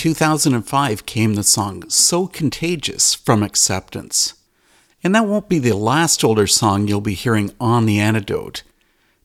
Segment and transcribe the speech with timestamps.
[0.00, 4.32] 2005 came the song So Contagious from Acceptance.
[5.04, 8.62] And that won't be the last older song you'll be hearing on The Antidote.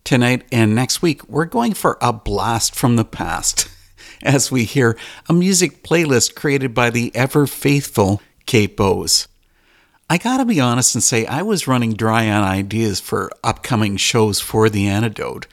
[0.03, 3.69] Tonight and next week, we're going for a blast from the past
[4.21, 4.97] as we hear
[5.29, 9.29] a music playlist created by the ever faithful Cate Bosse.
[10.09, 14.41] I gotta be honest and say, I was running dry on ideas for upcoming shows
[14.41, 15.47] for The Antidote.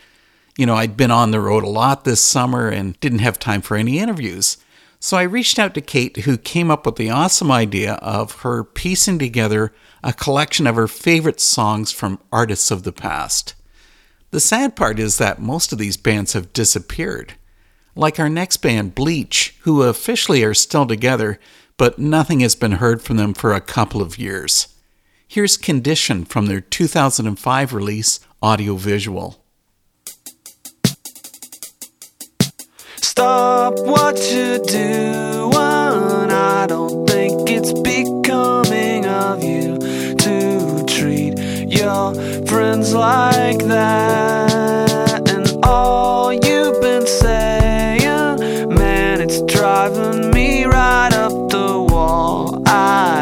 [0.59, 3.62] You know, I'd been on the road a lot this summer and didn't have time
[3.62, 4.56] for any interviews.
[5.04, 8.62] So I reached out to Cate, who came up with the awesome idea of her
[8.62, 9.72] piecing together
[10.04, 13.56] a collection of her favorite songs from artists of the past.
[14.30, 17.34] The sad part is that most of these bands have disappeared.
[17.97, 21.41] Like our next band, Bleach, who officially are still together,
[21.77, 24.68] but nothing has been heard from them for a couple of years.
[25.27, 29.41] Here's Condition from their 2005 release, Audiovisual.
[33.03, 36.31] Stop what you're doing.
[36.31, 39.77] I don't think it's becoming of you
[40.16, 41.39] to treat
[41.69, 42.15] your
[42.47, 45.28] friends like that.
[45.28, 48.39] And all you've been saying,
[48.75, 52.63] man, it's driving me right up the wall.
[52.66, 53.22] I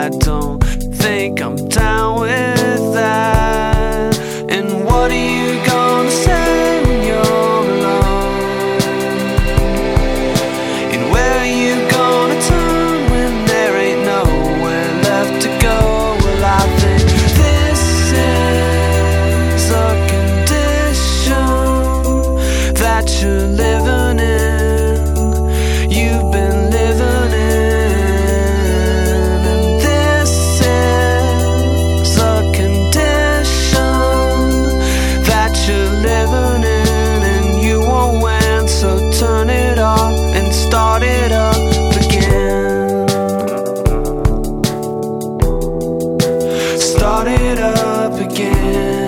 [48.21, 49.00] again.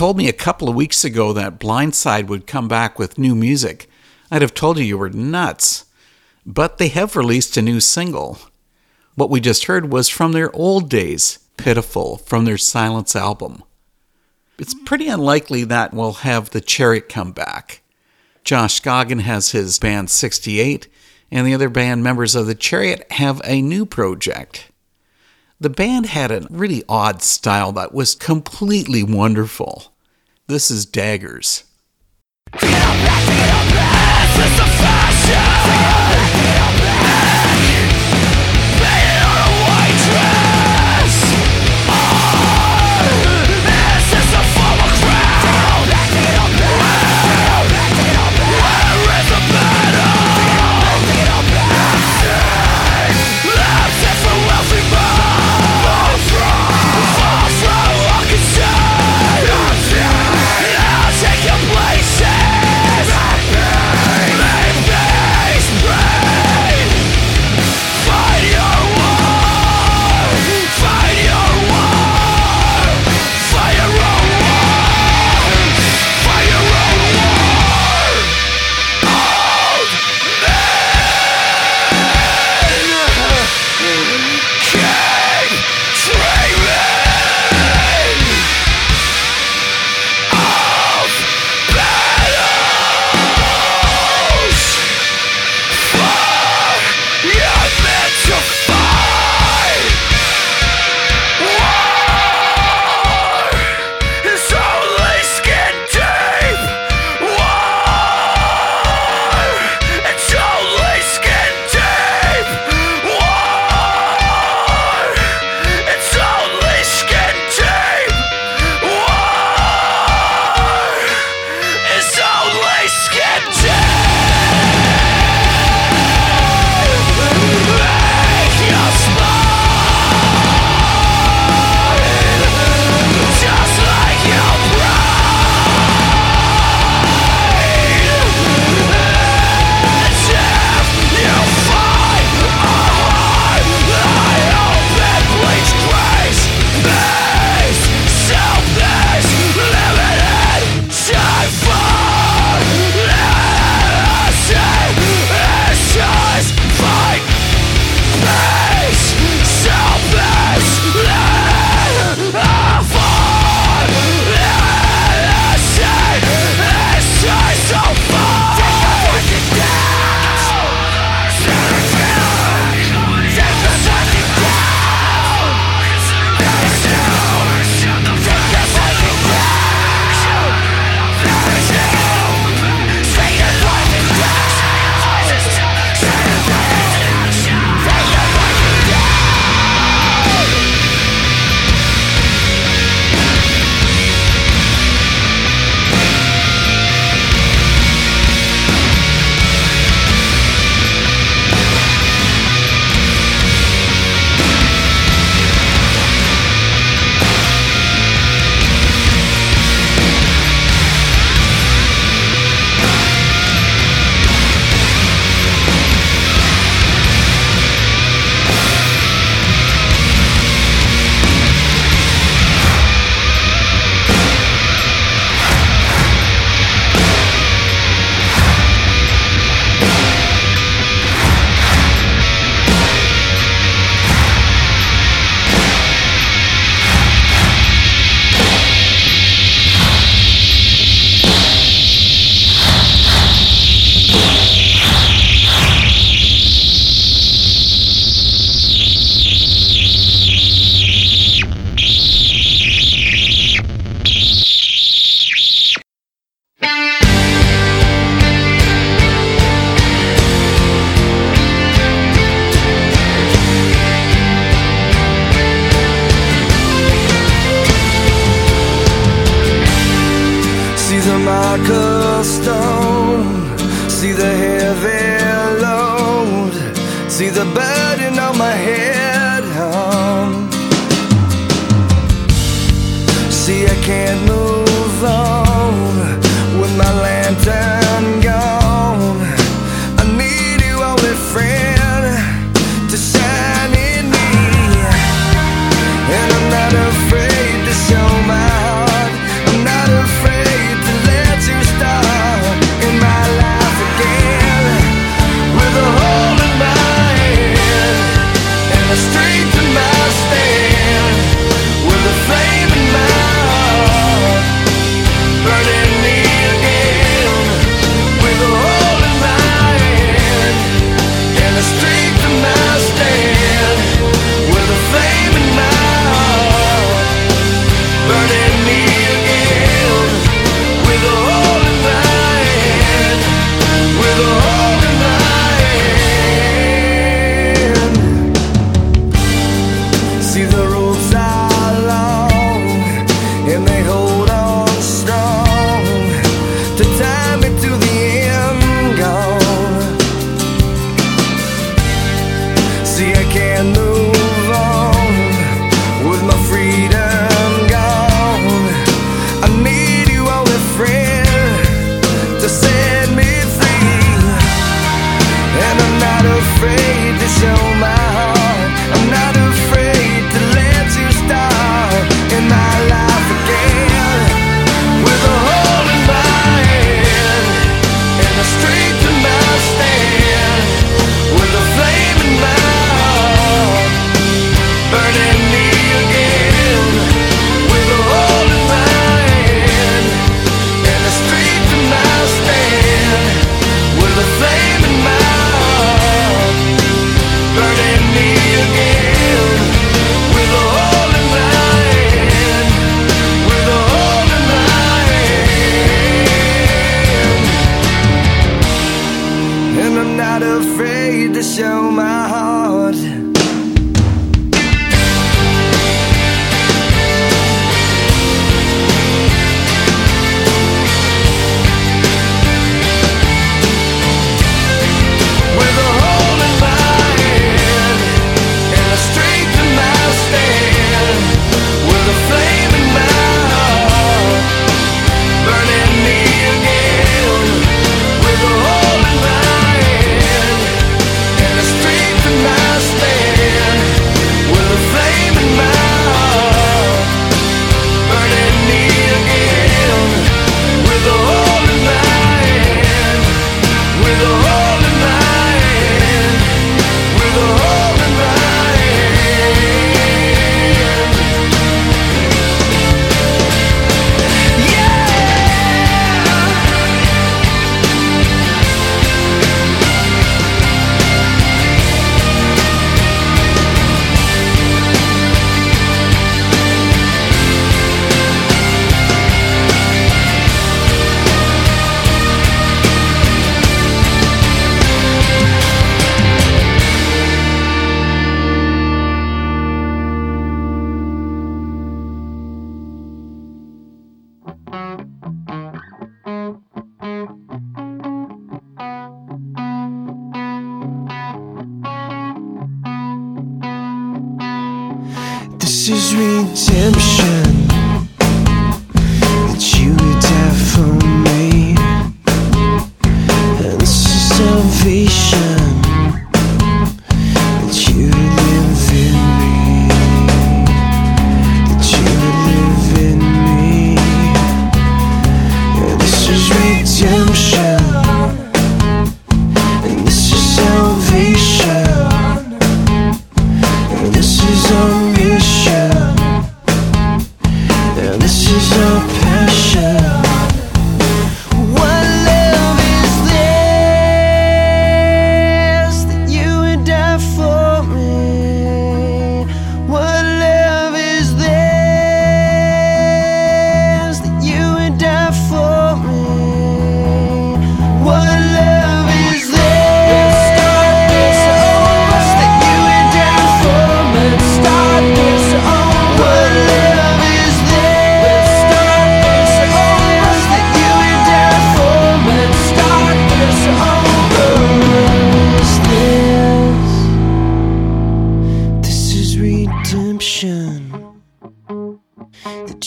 [0.00, 3.86] Told me a couple of weeks ago that Blindside would come back with new music,
[4.30, 5.84] I'd have told you you were nuts.
[6.46, 8.38] But they have released a new single.
[9.14, 13.62] What we just heard was from their old days, Pitiful, from their Silence album.
[14.58, 17.82] It's pretty unlikely that we'll have the Chariot come back.
[18.42, 20.88] Josh Scogin has his band 68,
[21.30, 24.69] and the other band members of the Chariot have a new project.
[25.62, 29.92] The band had a really odd style that was completely wonderful.
[30.46, 31.64] This is Daggers.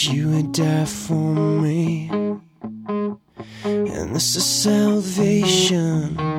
[0.07, 2.09] you would die for me.
[3.63, 6.32] And this is salvation.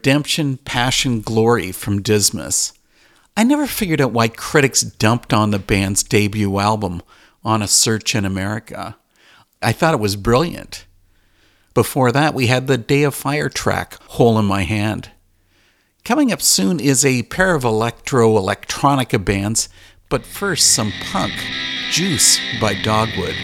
[0.00, 2.72] Redemption, Passion, Glory from Dizmas.
[3.36, 7.02] I never figured out why critics dumped on the band's debut album,
[7.44, 8.96] On a Search in America.
[9.60, 10.86] I thought it was brilliant.
[11.74, 15.10] Before that, we had the Day of Fire track, Hole in My Hand.
[16.02, 19.68] Coming up soon is a pair of electro electronica bands,
[20.08, 21.34] but first some punk,
[21.90, 23.36] Juice by Dogwood.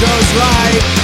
[0.00, 0.99] goes right.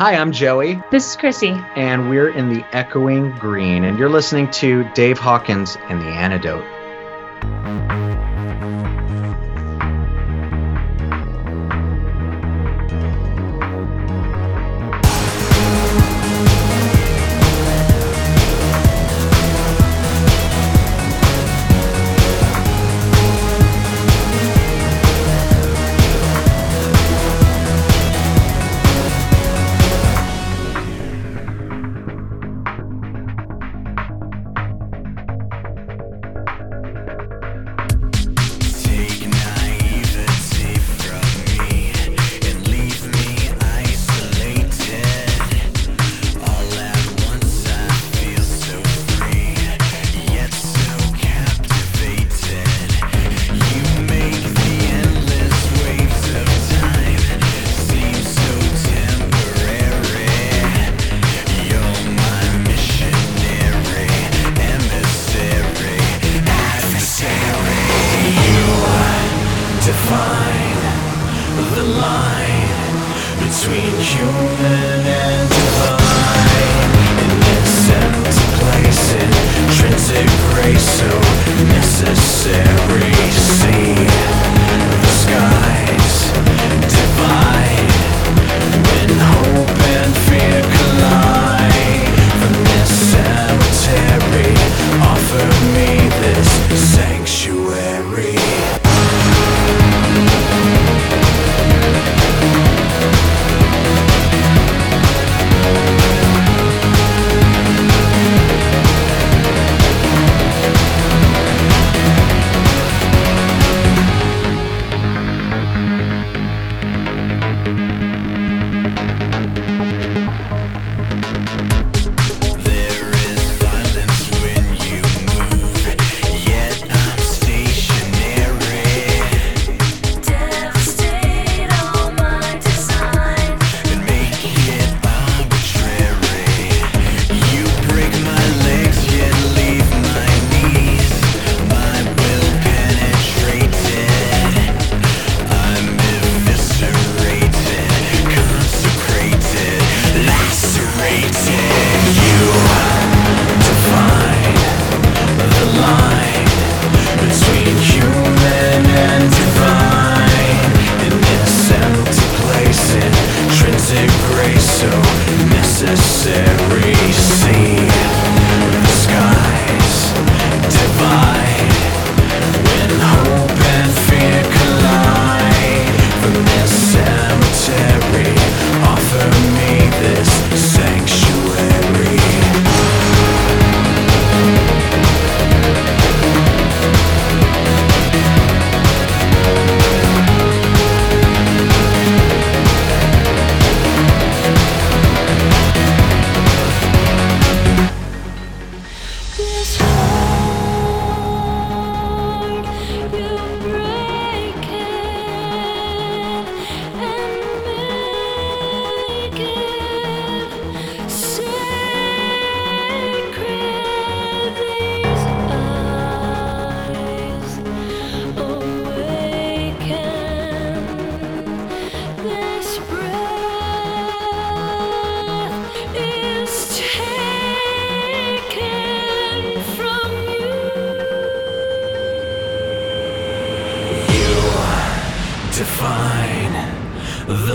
[0.00, 1.50] Hi, I'm Joey, This is Chrissy.
[1.76, 6.64] and we're in the Echoing Green, and you're listening to Dave Hawkins and the Antidote.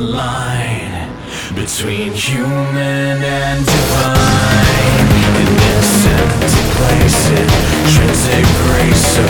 [0.05, 1.09] Line
[1.55, 5.07] between human and divine.
[5.41, 9.25] In this empty place, intrinsic grace so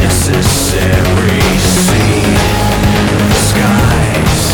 [0.00, 1.42] necessary.
[1.84, 2.24] See
[3.12, 4.44] the skies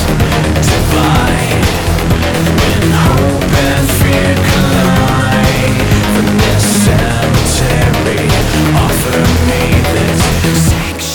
[0.66, 1.66] divide
[2.58, 5.78] when hope and fear collide.
[6.14, 8.26] From this cemetery,
[8.74, 9.62] offer me
[9.94, 10.22] this
[10.68, 11.11] sanctuary.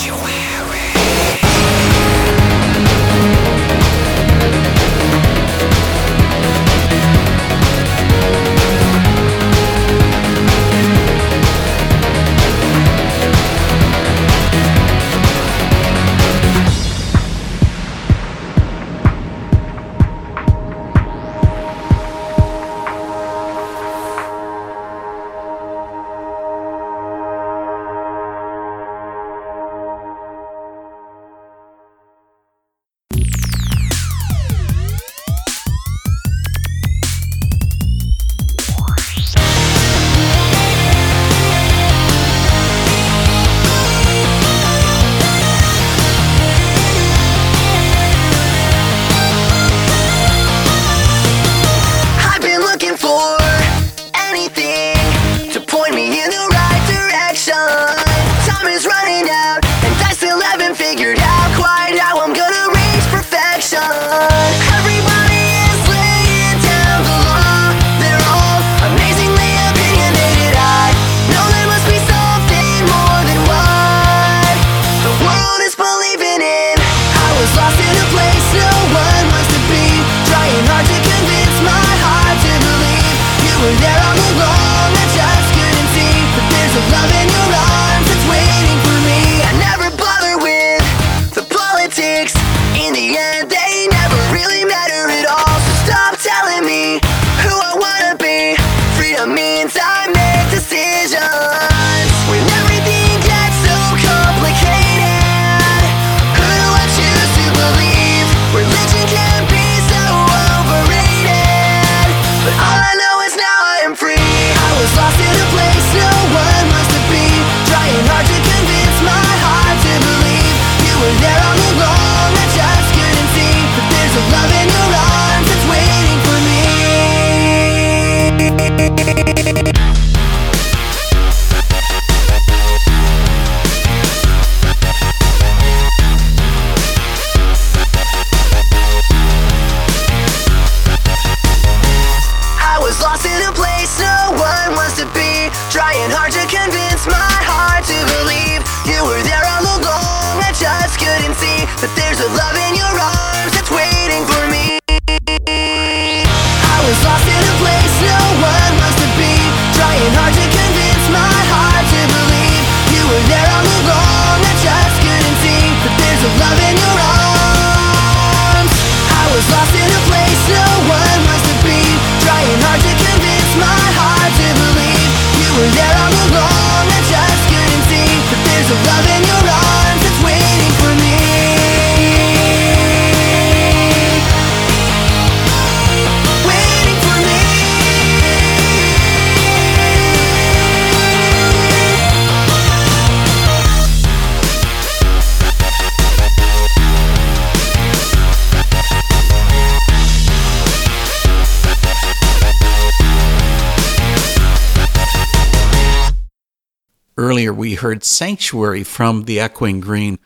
[207.77, 210.19] heard Sanctuary from the Echoing Green.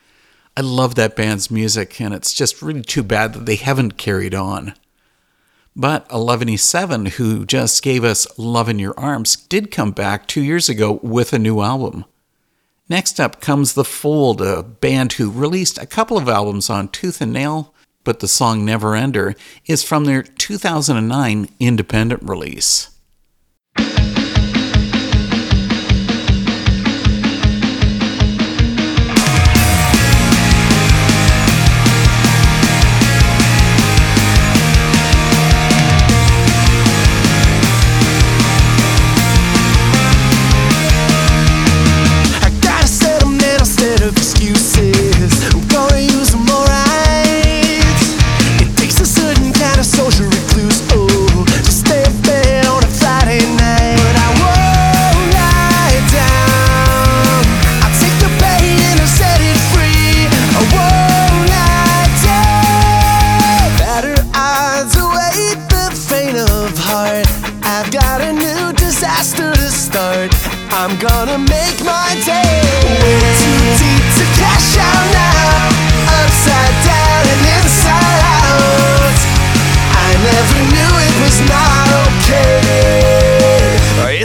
[0.58, 4.36] I love that band's music, and it's just really too bad that they haven't carried
[4.36, 4.74] on.
[5.76, 10.68] But 117, who just gave us Love in Your Arms, did come back two years
[10.68, 12.04] ago with a new album.
[12.90, 17.22] Next up comes The Fold, a band who released a couple of albums on Tooth
[17.22, 17.74] and Nail,
[18.04, 19.34] but the song Never Ender
[19.66, 22.91] is from their 2009 independent release.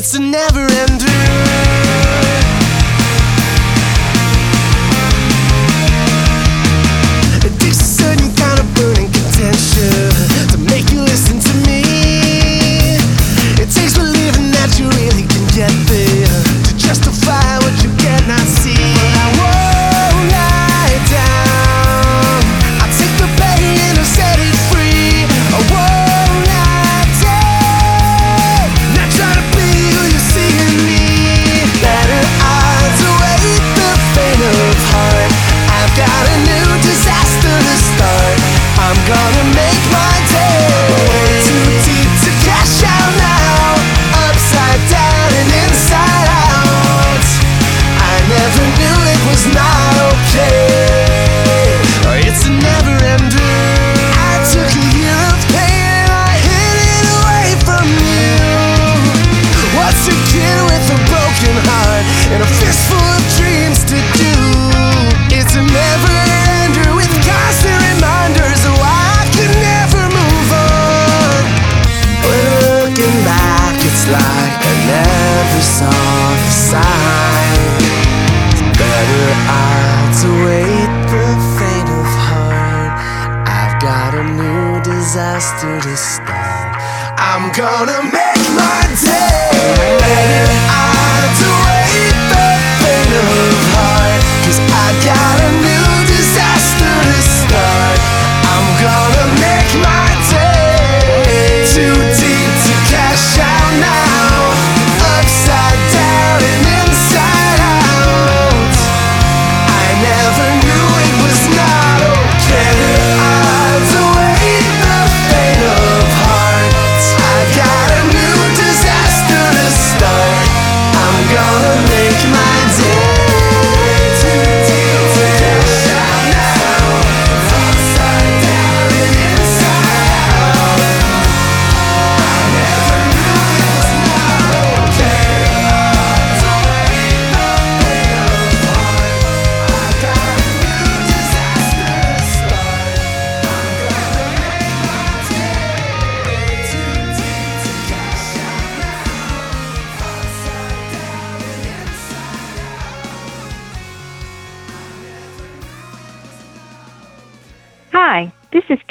[0.09, 0.56] It's never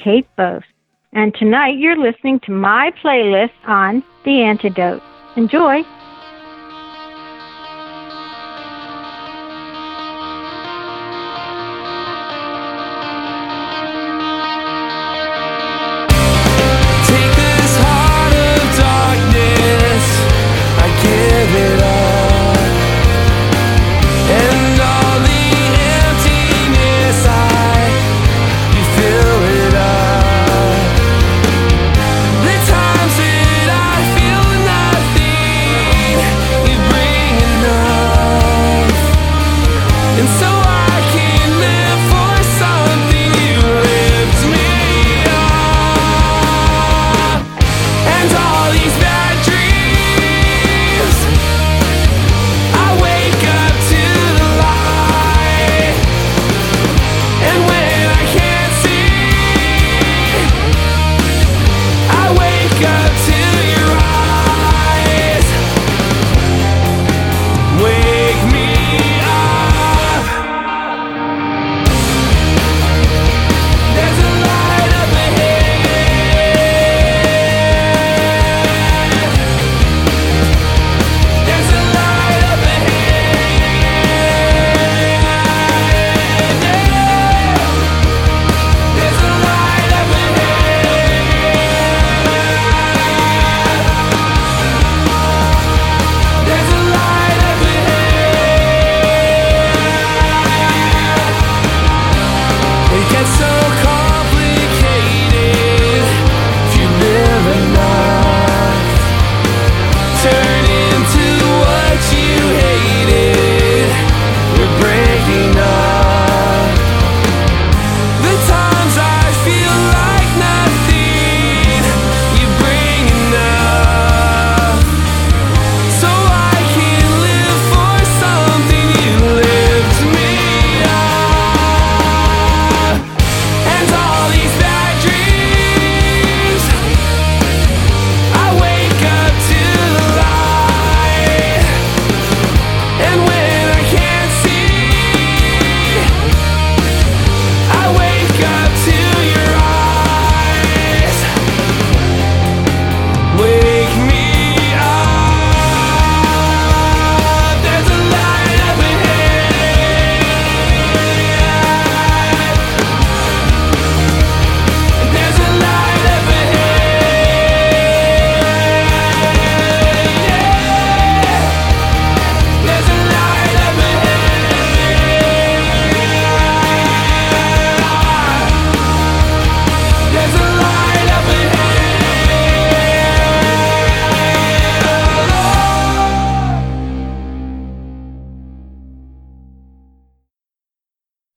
[0.06, 0.62] Cate Bosse.
[1.14, 5.02] And tonight you're listening to my playlist on The Antidote.
[5.36, 5.82] Enjoy!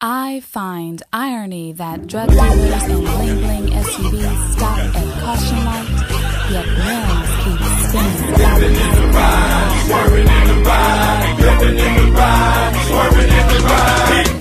[0.00, 6.66] I find irony that drug dealers and bling bling SUVs stop at caution lights, yet
[6.78, 8.30] rims keep spinning.
[8.38, 13.64] Living in the ride, swerving in the ride, living in the ride, swerving in the
[13.64, 14.37] ride.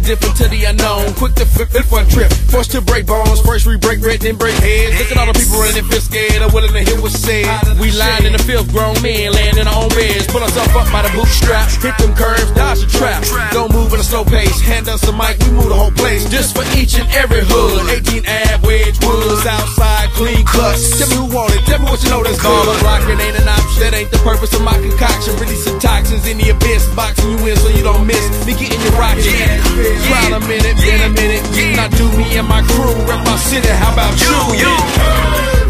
[0.00, 1.12] The different to the unknown.
[1.14, 2.32] Quick to flip it one trip.
[2.50, 3.40] Forced to break bones.
[3.40, 4.98] First we break bread, then break heads.
[4.98, 7.46] Look at all the people running, feel scared, or willing to hear what's said.
[7.78, 10.26] We lying in the field, grown men laying in our own beds.
[10.28, 11.76] Pull ourselves up by the bootstraps.
[11.80, 13.24] Hit them curves, dodge the trap.
[13.52, 14.60] Don't move at a slow pace.
[14.60, 16.28] Hand us a mic, we move the whole place.
[16.28, 17.88] Just for each and every hood.
[17.90, 20.98] 18 Ave, Wedgewood, Southside, clean cuts.
[20.98, 21.62] Tell me who want it.
[21.66, 22.64] Tell me what you know that's good.
[22.80, 23.78] Blocking ain't an option.
[23.80, 25.36] That ain't the purpose of my concoction.
[25.36, 26.86] Releasing toxins in the abyss.
[26.94, 28.22] Boxing you in so you don't miss.
[28.46, 29.89] Me getting your rocket.
[30.06, 31.42] Crowd a minute, been a minute.
[31.76, 32.94] Not do me and my crew.
[33.08, 33.68] Rep my city.
[33.68, 34.34] How about you?
[34.62, 35.69] Yo,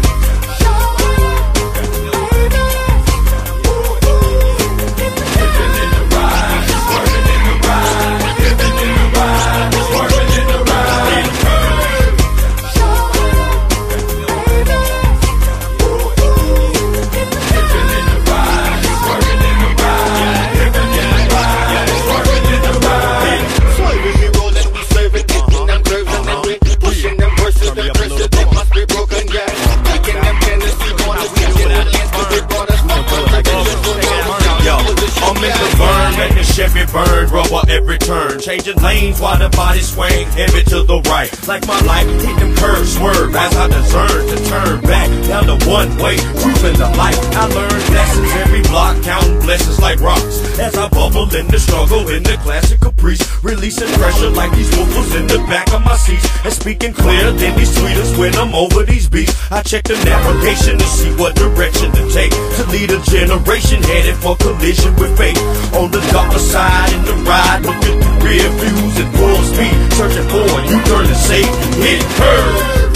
[36.93, 38.39] making Chevy burn rubber every turn.
[38.39, 41.31] Changing lanes while the body swing heavy to the right.
[41.47, 45.65] Like my life, hit them curves, swerve as I discern to turn back down the
[45.67, 46.17] one way.
[46.41, 49.30] Cruising the life, I learned lessons every block, blessings
[49.91, 50.39] like rocks.
[50.59, 55.19] As I bubble in the struggle in the classic caprice, releasing pressure like these woofers
[55.19, 56.23] in the back of my seats.
[56.45, 59.35] And speaking clear, then these tweeters when I'm over these beats.
[59.51, 64.15] I check the navigation to see what direction to take to lead a generation headed
[64.15, 65.39] for collision with fate.
[65.75, 70.27] On the darker side in the ride, looking through rear views at full speed, searching
[70.31, 72.90] for a U-turn to and hit curve.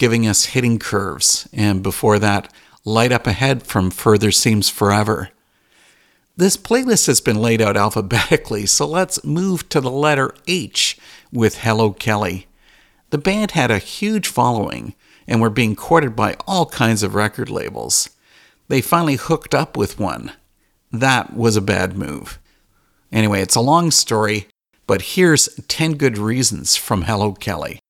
[0.00, 2.50] Giving us hitting curves, and before that,
[2.86, 5.28] Light Up Ahead from Further Seems Forever.
[6.38, 10.98] This playlist has been laid out alphabetically, so let's move to the letter H
[11.30, 12.46] with Hello Kelly.
[13.10, 14.94] The band had a huge following
[15.28, 18.08] and were being courted by all kinds of record labels.
[18.68, 20.32] They finally hooked up with one.
[20.90, 22.38] That was a bad move.
[23.12, 24.48] Anyway, it's a long story,
[24.86, 27.80] but here's 10 good reasons from Hello Kelly.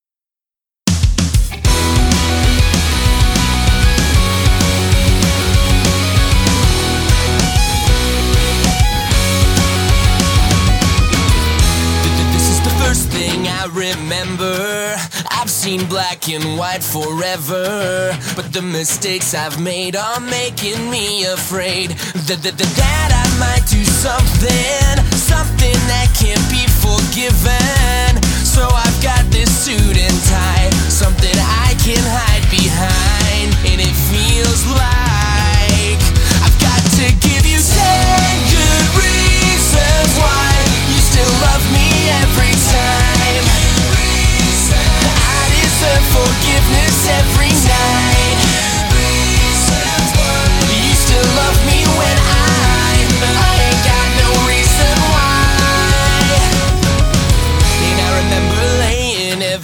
[13.72, 14.96] Remember.
[15.30, 21.90] I've seen black and white forever, but the mistakes I've made are making me afraid
[22.26, 28.20] that, that, that, I might do something, something that can't be forgiven.
[28.44, 34.66] So I've got this suit and tie, something I can hide behind, and it feels
[34.74, 36.00] like
[36.42, 40.50] I've got to give you ten good reasons why
[40.90, 41.88] you still love me
[42.20, 43.19] every time.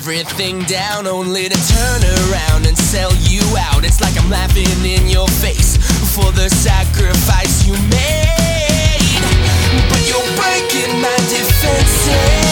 [0.06, 3.84] Everything down only to turn around and sell you out.
[3.84, 5.76] It's like I'm laughing in your face
[6.14, 9.20] for the sacrifice you made.
[9.90, 12.45] But you're breaking my defenses,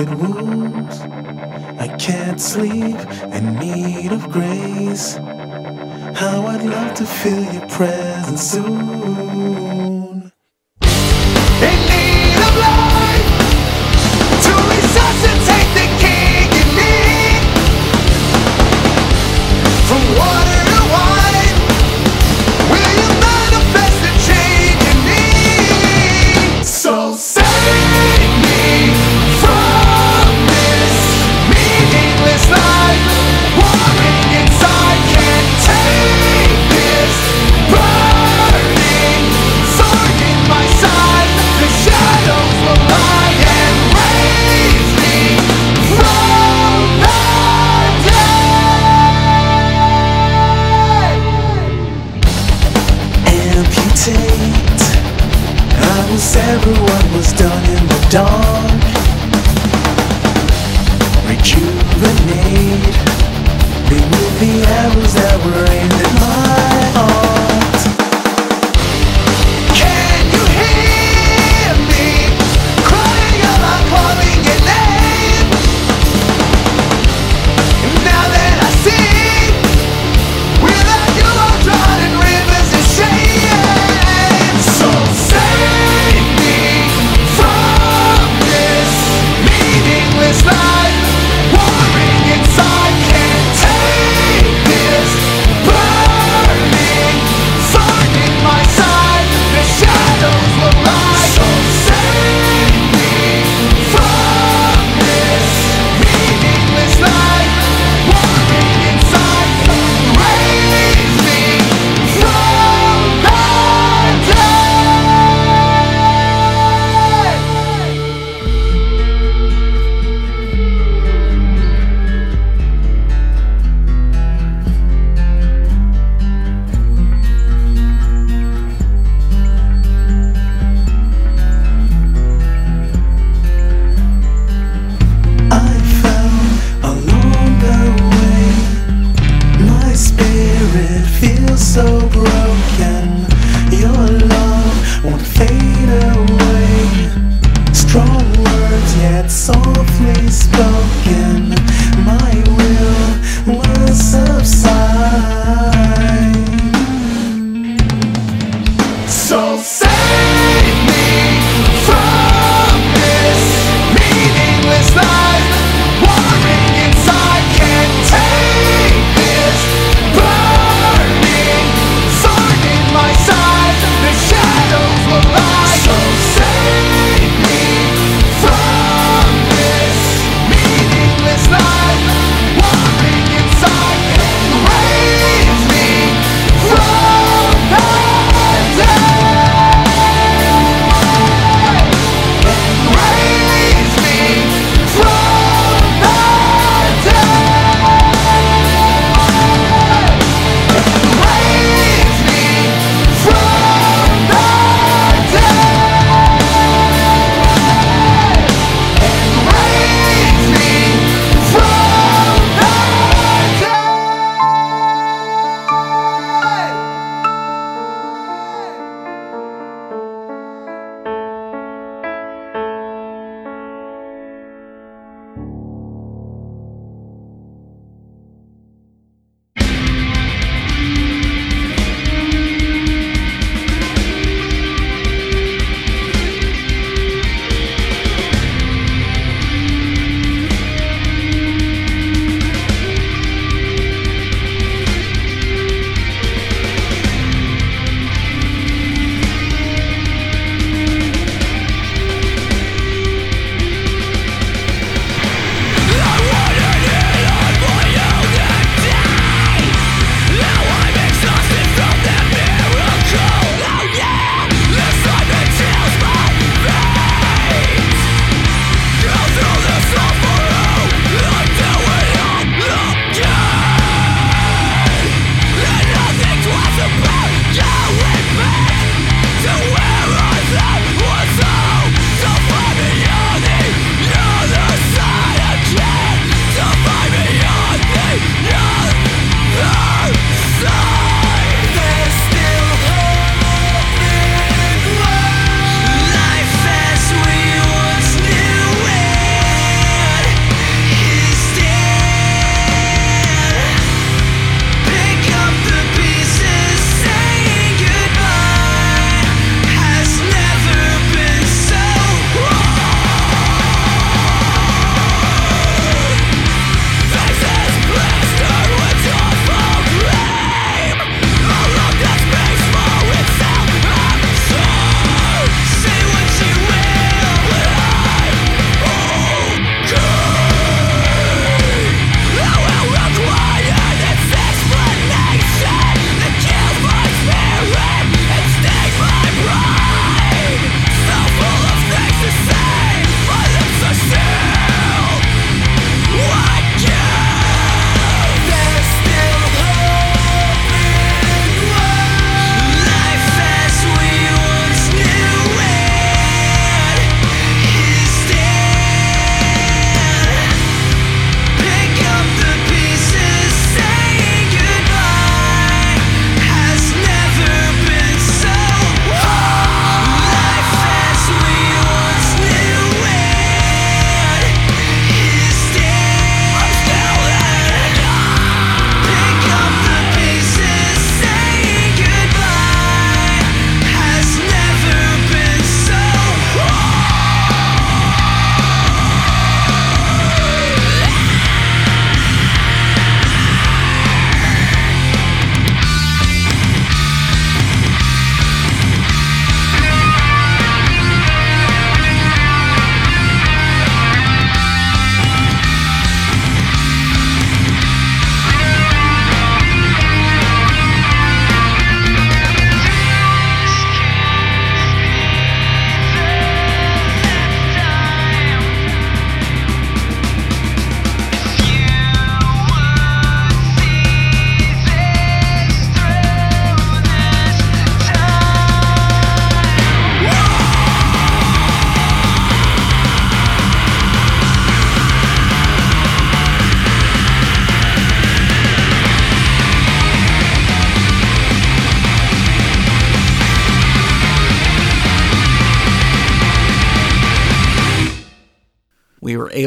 [0.00, 1.00] wounds.
[1.78, 2.96] I can't sleep
[3.32, 5.16] in need of grace.
[6.14, 9.01] How I'd love to feel your presence soon.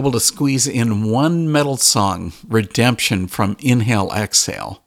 [0.06, 4.84] Able to squeeze in one metal song, Redemption from Inhale Exhale.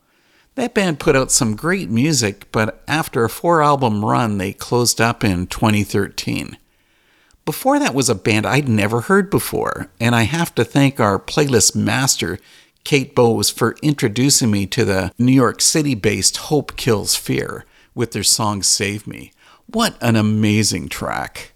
[0.54, 5.00] That band put out some great music, but after a four album run, they closed
[5.00, 6.56] up in 2013.
[7.44, 11.18] Before that was a band I'd never heard before, and I have to thank our
[11.18, 12.38] playlist master,
[12.84, 18.12] Cate Bosse, for introducing me to the New York City based Hope Kills Fear with
[18.12, 19.32] their song Save Me.
[19.66, 21.54] What an amazing track!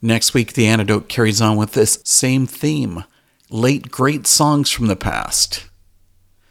[0.00, 3.02] Next week, The Antidote carries on with this same theme
[3.50, 5.64] late great songs from the past.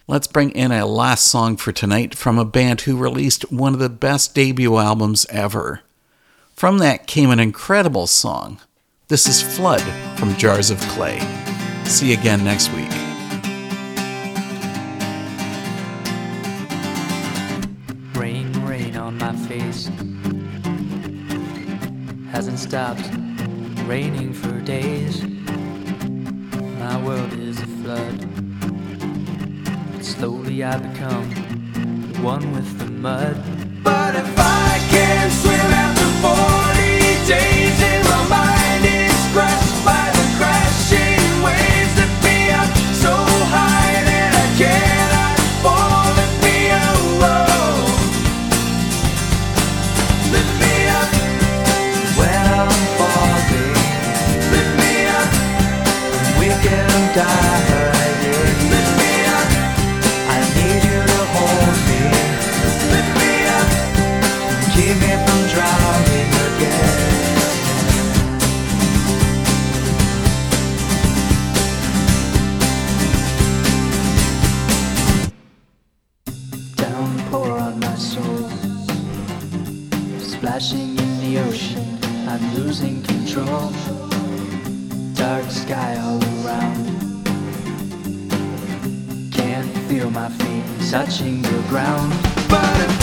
[0.06, 3.80] Let's bring in a last song for tonight from a band who released one of
[3.80, 5.82] the best debut albums ever.
[6.56, 8.60] From that came an incredible song.
[9.08, 9.82] This is Flood
[10.18, 11.20] from Jars of Clay.
[11.86, 12.92] See you again next week.
[18.14, 19.90] Rain, rain on my face.
[22.32, 23.10] Hasn't stopped
[23.88, 25.24] raining for days.
[26.78, 28.20] My world is a flood.
[29.94, 31.24] But Slowly I become
[32.22, 33.38] one with the mud.
[33.82, 35.77] But if I can't swim
[85.14, 86.86] Dark sky all around.
[89.32, 92.14] Can't feel my feet touching the ground.
[92.50, 92.97] But